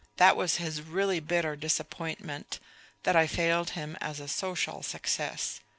That 0.17 0.35
was 0.35 0.55
his 0.55 0.81
really 0.81 1.19
bitter 1.19 1.55
disappointment 1.55 2.59
that 3.03 3.15
I 3.15 3.27
failed 3.27 3.69
him 3.77 3.95
as 4.01 4.19
a 4.19 4.27
social 4.27 4.81
success. 4.81 5.59